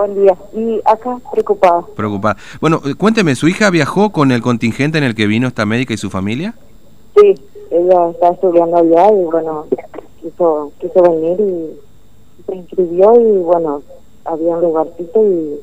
[0.00, 0.34] Buen día.
[0.54, 1.82] Y acá, preocupada.
[1.94, 2.36] Preocupada.
[2.58, 5.92] Bueno, eh, cuénteme, ¿su hija viajó con el contingente en el que vino esta médica
[5.92, 6.54] y su familia?
[7.20, 7.34] Sí,
[7.70, 9.66] ella está estudiando allá y bueno,
[10.22, 13.82] quiso, quiso venir y se inscribió y bueno,
[14.24, 15.60] había un lugarcito y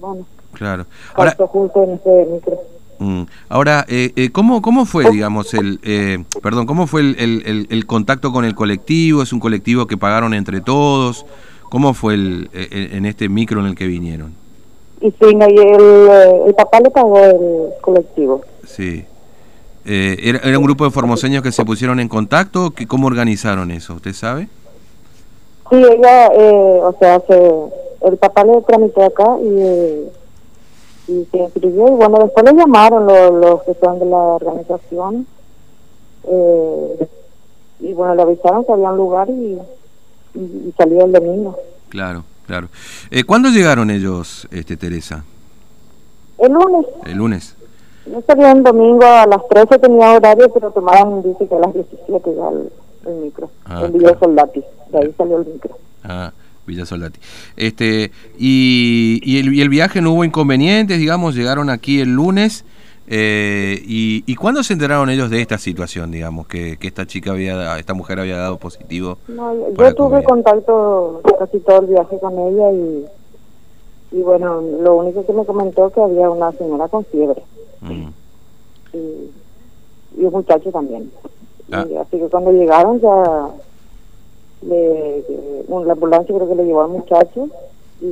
[0.00, 0.86] bueno, Claro.
[1.14, 2.58] Ahora, justo en este micro.
[2.98, 7.42] mm, ahora eh, eh, ¿cómo, ¿cómo fue, digamos, el, eh, perdón, cómo fue el, el-
[7.46, 9.22] el- el contacto con el colectivo?
[9.22, 11.24] ¿Es un colectivo que pagaron entre todos?
[11.70, 14.34] ¿Cómo fue el, eh, eh, en este micro en el que vinieron?
[15.00, 18.40] Y sí, el, eh, el papá le pagó el colectivo.
[18.66, 19.04] Sí.
[19.84, 22.70] Eh, ¿era, ¿Era un grupo de formoseños que se pusieron en contacto?
[22.72, 23.94] ¿Qué- ¿Cómo organizaron eso?
[23.94, 24.48] ¿Usted sabe?
[25.70, 27.52] Sí, ella, eh, o sea, se,
[28.06, 30.08] el papá le tramitó acá y,
[31.12, 35.26] y se inscribió y bueno, después le llamaron los, los que son de la organización
[36.24, 37.08] eh,
[37.80, 39.58] y bueno, le avisaron que había un lugar y,
[40.34, 41.58] y, salió el domingo.
[41.88, 42.68] Claro, claro.
[43.10, 45.24] Eh, ¿Cuándo llegaron ellos, este, Teresa?
[46.38, 47.54] El lunes, ¿El lunes?
[48.06, 51.74] yo salía el domingo a las 13 tenía horario, pero tomaban, dice que a las
[51.74, 52.70] 17 ya el,
[53.06, 54.18] el micro, Ah, el Villa claro.
[54.20, 54.62] Soldati,
[54.92, 55.78] de ahí salió el micro.
[56.04, 56.32] Ah,
[56.66, 57.18] Villa Soldati.
[57.56, 62.64] Este, y, y, el, y el viaje no hubo inconvenientes, digamos, llegaron aquí el lunes.
[63.10, 67.30] Eh, y, ¿Y cuándo se enteraron ellos de esta situación, digamos, que, que esta chica
[67.32, 69.18] había, esta mujer había dado positivo?
[69.28, 73.06] No, yo tuve contacto casi todo el viaje con ella y,
[74.18, 77.42] y bueno, lo único que me comentó que había una señora con fiebre
[77.80, 78.08] Mm,
[78.92, 78.98] y,
[80.20, 81.10] y un muchacho también.
[81.70, 81.86] Ah.
[81.88, 83.48] Y así que cuando llegaron ya
[84.62, 85.22] le,
[85.68, 87.48] un- la ambulancia creo que le llevó al muchacho
[88.00, 88.06] y,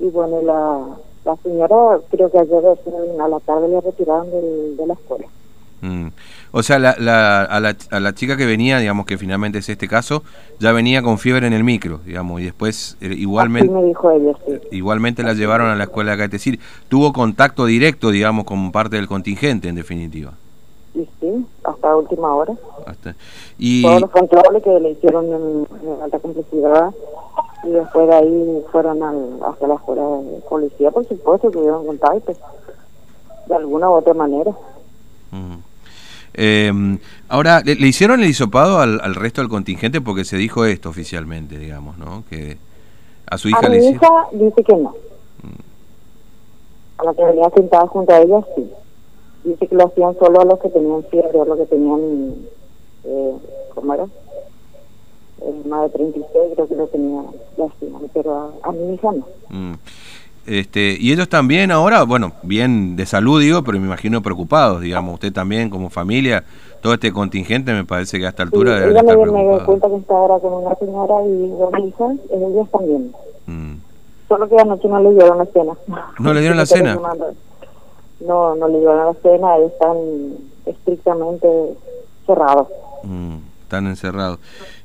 [0.00, 0.80] y bueno, la,
[1.24, 2.62] la señora creo que ayer
[3.20, 5.26] a la tarde le retiraron del- de la escuela.
[5.82, 6.08] mm.
[6.56, 9.68] O sea, la, la, a, la, a la chica que venía, digamos que finalmente es
[9.68, 10.22] este caso,
[10.60, 13.68] ya venía con fiebre en el micro, digamos, y después eh, igualmente...
[13.72, 14.52] me dijo ella, sí.
[14.70, 18.70] Igualmente la llevaron a la escuela de acá, es decir, tuvo contacto directo, digamos, con
[18.70, 20.32] parte del contingente, en definitiva.
[20.94, 22.52] Y sí, hasta última hora.
[22.86, 23.16] Hasta-
[23.58, 26.90] Y, todos los controles que le hicieron en, en alta complejidad
[27.66, 32.32] y después de ahí fueron al, hacia la escuela de policía, por supuesto, tuvieron contacto
[33.46, 34.52] de alguna u otra manera.
[36.34, 36.98] Eh,
[37.28, 40.00] ahora, ¿le, le hicieron el hisopado al, al resto del contingente?
[40.00, 42.24] Porque se dijo esto oficialmente, digamos, ¿no?
[42.28, 42.58] Que
[43.26, 44.94] a su hija a le mi hija dice que no.
[46.98, 48.70] A la que venía sentada junto a ella, sí.
[49.44, 52.34] Dice que lo hacían solo a los que tenían fiebre, a los que tenían,
[53.04, 53.34] eh,
[53.74, 54.06] ¿cómo era?
[55.74, 57.26] Más de 36 creo que lo tenían,
[57.56, 59.26] lo hacían, pero a, a mi hija no.
[59.48, 59.74] Mm.
[60.46, 65.14] Este, y ellos también ahora, bueno, bien de salud digo, pero me imagino preocupados, digamos,
[65.14, 66.44] usted también como familia,
[66.82, 69.22] todo este contingente me parece que a esta Sí, altura debe ella me, estar me
[69.32, 69.64] preocupado.
[69.66, 73.12] cuenta que está ahora con una señora y dos hijas, ellas también.
[73.46, 73.74] Mm.
[74.28, 75.72] Solo que anoche no le dieron la cena.
[76.18, 76.98] ¿No le dieron la cena?
[78.20, 79.96] No, no le dieron la cena, están
[80.66, 81.48] estrictamente
[82.26, 82.68] cerrados.
[83.02, 83.36] Mm,
[83.74, 84.38] están encerrados.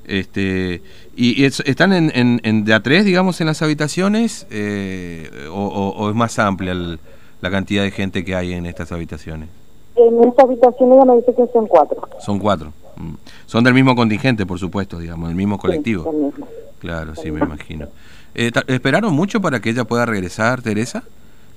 [0.06, 0.82] Este,
[1.16, 4.48] ¿Y es- están en, en, en de a tres, digamos, en las habitaciones?
[4.50, 7.00] eh, o, o- o es más amplia el-
[7.42, 9.50] la cantidad de gente que hay en estas habitaciones?
[9.96, 12.02] En esta habitación ella me dice que son cuatro.
[12.20, 12.74] Son cuatro.
[12.96, 13.14] Mm.
[13.46, 16.04] Son del mismo contingente, por supuesto, digamos, del mismo colectivo.
[16.04, 16.48] Sí, el mismo.
[16.80, 17.88] Claro, sí, me imagino.
[18.34, 21.04] Eh, ¿Esperaron mucho para que ella pueda regresar, Teresa?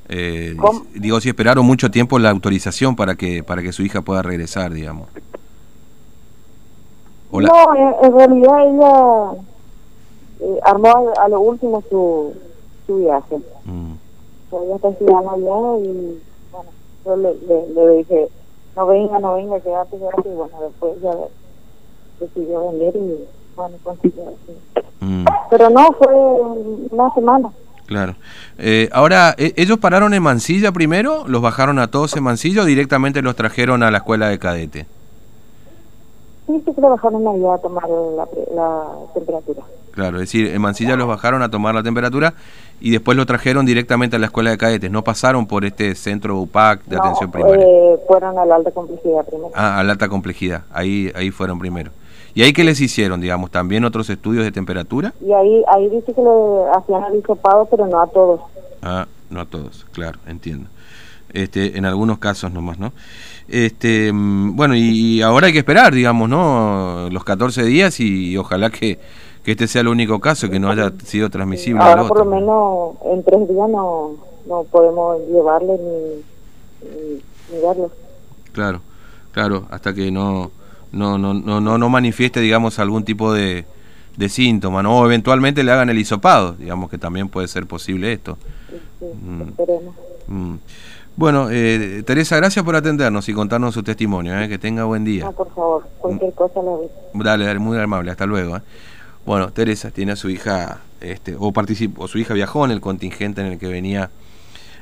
[0.08, 0.54] Eh,
[0.94, 4.72] digo, si esperaron mucho tiempo la autorización para que para que su hija pueda regresar,
[4.72, 5.08] digamos.
[7.32, 9.40] No, en, en realidad ella
[10.40, 12.34] eh, armó a, a lo último su,
[12.86, 13.38] su viaje.
[13.64, 13.92] Mm,
[14.52, 16.18] ella está estudiando allá y
[16.52, 16.70] bueno,
[17.04, 18.28] yo le, le, le dije,
[18.76, 20.28] no venga, no venga, quédate, quédate.
[20.28, 21.10] Y bueno, después ya
[22.20, 23.24] decidió venir y
[23.56, 24.24] bueno, consiguió
[25.00, 26.14] mm, Pero no, fue
[26.90, 27.50] una semana.
[27.86, 28.14] claro.
[28.58, 31.24] Eh, ahora, ¿e- ¿ellos pararon en Mansilla primero?
[31.26, 34.86] ¿Los bajaron a todos en Mansilla o directamente los trajeron a la escuela de cadete?
[36.58, 38.82] Sí, sí que le bajaron allá a tomar la, la
[39.14, 39.62] temperatura.
[39.92, 42.34] Claro, es decir, en Mansilla los bajaron a tomar la temperatura
[42.80, 44.90] y después lo trajeron directamente a la escuela de cadetes.
[44.90, 47.64] No pasaron por este centro UPAC de No, atención primaria.
[47.66, 49.50] eh, fueron a la alta complejidad primero.
[49.54, 50.62] Ah, a la alta complejidad.
[50.72, 51.90] Ahí, ahí fueron primero.
[52.34, 53.50] ¿Y ahí qué les hicieron, digamos?
[53.50, 55.12] ¿También otros estudios de temperatura?
[55.20, 56.30] Y ahí ahí dice que le
[56.74, 58.40] hacían el hisopado, pero no a todos.
[58.80, 60.70] Ah, no a todos, claro, entiendo.
[61.32, 62.92] Este, en algunos casos nomás, ¿no?
[63.48, 67.08] Este, mm, bueno, y, y ahora hay que esperar, digamos, ¿no?
[67.10, 68.98] Los 14 días y, ojalá que,
[69.42, 72.24] que este sea el único caso, que no haya sido transmisible al Ahora por lo
[72.26, 74.12] menos en tres días no,
[74.46, 77.22] no podemos llevarle ni, ni.
[78.52, 78.80] Claro,
[79.32, 80.50] claro, hasta que no,
[80.90, 83.64] no, no, no, no, no manifieste, digamos, algún tipo de,
[84.16, 84.98] de síntomas, ¿no?
[84.98, 88.36] O eventualmente le hagan el hisopado, digamos que también puede ser posible esto.
[88.98, 89.42] Sí, mm.
[89.42, 89.94] esperemos.
[90.26, 90.56] Mm.
[91.14, 94.38] Bueno, eh, Teresa, gracias por atendernos y contarnos su testimonio.
[94.40, 94.48] ¿eh?
[94.48, 95.24] Que tenga buen día.
[95.24, 97.22] No, por favor, cualquier cosa la.
[97.22, 98.10] Dale, dale, muy amable.
[98.10, 98.56] Hasta luego.
[98.56, 98.62] ¿eh?
[99.26, 102.80] Bueno, Teresa tiene a su hija, este, o participó, o su hija viajó en el
[102.80, 104.10] contingente en el que venía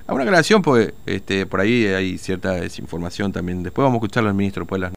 [0.07, 3.63] a una aclaración, porque este, por ahí hay cierta desinformación también.
[3.63, 4.89] Después vamos a escucharlo al ministro, pues las